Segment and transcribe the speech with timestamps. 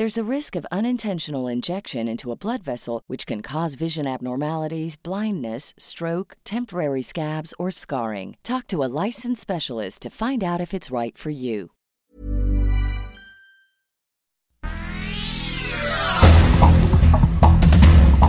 [0.00, 4.96] There's a risk of unintentional injection into a blood vessel, which can cause vision abnormalities,
[4.96, 8.38] blindness, stroke, temporary scabs, or scarring.
[8.42, 11.72] Talk to a licensed specialist to find out if it's right for you.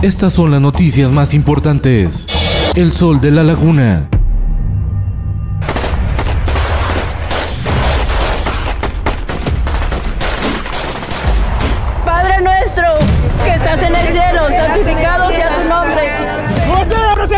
[0.02, 2.26] Estas son las noticias más importantes.
[2.76, 4.10] El sol de la laguna.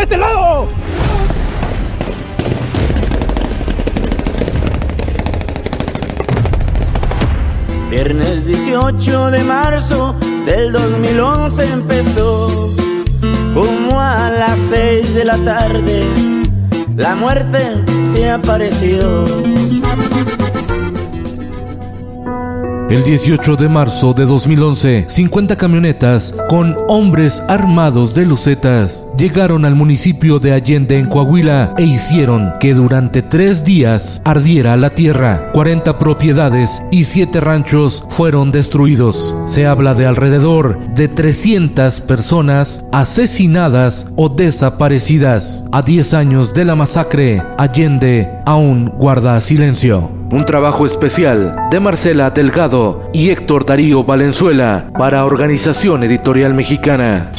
[0.05, 0.67] Este lado!
[7.89, 12.51] Viernes 18 de marzo del 2011 empezó,
[13.55, 16.03] como a las 6 de la tarde,
[16.95, 17.83] la muerte
[18.13, 19.25] se apareció.
[22.87, 29.73] El 18 de marzo de 2011, 50 camionetas con hombres armados de lucetas llegaron al
[29.73, 35.51] municipio de Allende en Coahuila e hicieron que durante tres días ardiera la tierra.
[35.53, 39.35] 40 propiedades y 7 ranchos fueron destruidos.
[39.47, 45.65] Se habla de alrededor de 300 personas asesinadas o desaparecidas.
[45.71, 50.24] A 10 años de la masacre, Allende aún guarda silencio.
[50.31, 57.31] Un trabajo especial de Marcela Delgado y Héctor Darío Valenzuela para Organización Editorial Mexicana.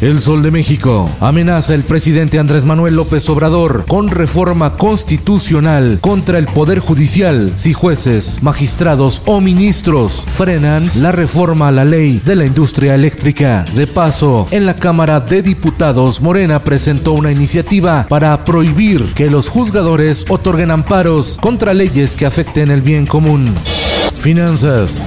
[0.00, 6.38] El Sol de México amenaza el presidente Andrés Manuel López Obrador con reforma constitucional contra
[6.38, 12.36] el Poder Judicial si jueces, magistrados o ministros frenan la reforma a la ley de
[12.36, 13.64] la industria eléctrica.
[13.74, 19.48] De paso, en la Cámara de Diputados, Morena presentó una iniciativa para prohibir que los
[19.48, 23.52] juzgadores otorguen amparos contra leyes que afecten el bien común.
[24.20, 25.06] Finanzas.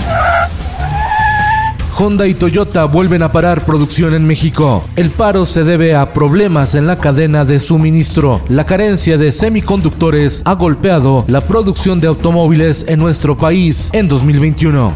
[1.98, 4.84] Honda y Toyota vuelven a parar producción en México.
[4.96, 8.42] El paro se debe a problemas en la cadena de suministro.
[8.50, 14.94] La carencia de semiconductores ha golpeado la producción de automóviles en nuestro país en 2021.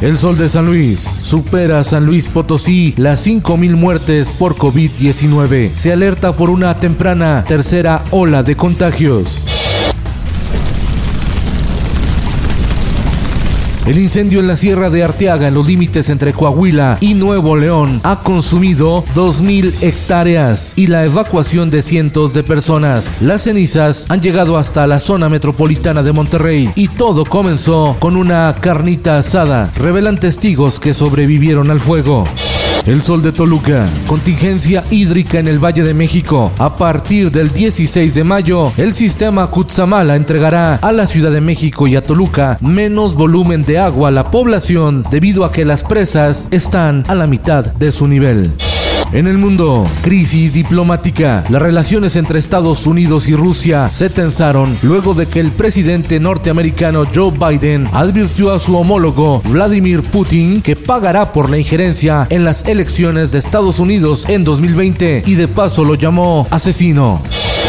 [0.00, 5.72] El sol de San Luis supera a San Luis Potosí las 5.000 muertes por COVID-19.
[5.74, 9.57] Se alerta por una temprana tercera ola de contagios.
[13.88, 18.02] El incendio en la Sierra de Arteaga, en los límites entre Coahuila y Nuevo León,
[18.04, 23.22] ha consumido 2.000 hectáreas y la evacuación de cientos de personas.
[23.22, 28.54] Las cenizas han llegado hasta la zona metropolitana de Monterrey y todo comenzó con una
[28.60, 29.72] carnita asada.
[29.74, 32.26] Revelan testigos que sobrevivieron al fuego.
[32.88, 36.50] El Sol de Toluca, contingencia hídrica en el Valle de México.
[36.56, 41.86] A partir del 16 de mayo, el sistema Cutzamala entregará a la Ciudad de México
[41.86, 46.48] y a Toluca menos volumen de agua a la población debido a que las presas
[46.50, 48.54] están a la mitad de su nivel.
[49.12, 51.42] En el mundo, crisis diplomática.
[51.48, 57.06] Las relaciones entre Estados Unidos y Rusia se tensaron luego de que el presidente norteamericano
[57.14, 62.66] Joe Biden advirtió a su homólogo Vladimir Putin que pagará por la injerencia en las
[62.66, 67.22] elecciones de Estados Unidos en 2020 y de paso lo llamó asesino.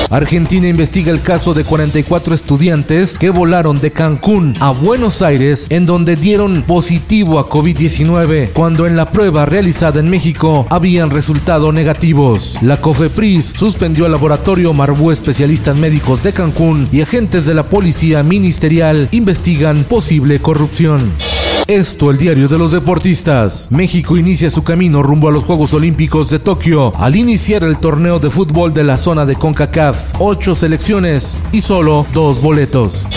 [0.10, 5.86] Argentina investiga el caso de 44 estudiantes que volaron de Cancún a Buenos Aires en
[5.86, 12.58] donde dieron positivo a COVID-19 cuando en la prueba realizada en México habían resultado negativos.
[12.62, 18.24] La COFEPRIS suspendió al laboratorio Marbú especialistas médicos de Cancún y agentes de la policía
[18.24, 21.29] ministerial investigan posible corrupción.
[21.68, 23.72] Esto, el diario de los deportistas.
[23.72, 28.20] México inicia su camino rumbo a los Juegos Olímpicos de Tokio al iniciar el torneo
[28.20, 30.14] de fútbol de la zona de CONCACAF.
[30.20, 33.08] Ocho selecciones y solo dos boletos.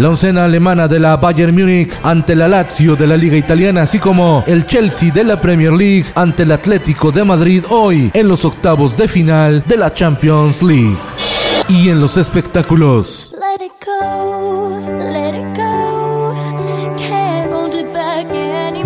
[0.00, 3.98] La oncena alemana de la Bayern Múnich ante la Lazio de la Liga Italiana, así
[3.98, 8.46] como el Chelsea de la Premier League ante el Atlético de Madrid hoy en los
[8.46, 10.96] octavos de final de la Champions League.
[11.70, 13.32] Y en los espectáculos.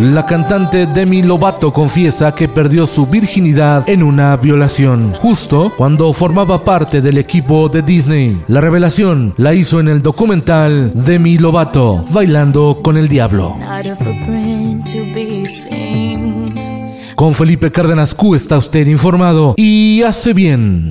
[0.01, 6.63] La cantante Demi Lovato confiesa que perdió su virginidad en una violación, justo cuando formaba
[6.63, 8.43] parte del equipo de Disney.
[8.49, 13.57] La revelación la hizo en el documental Demi Lovato, Bailando con el Diablo.
[17.15, 20.91] Con Felipe Cárdenas Q está usted informado y hace bien.